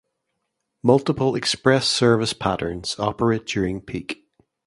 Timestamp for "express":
1.35-1.87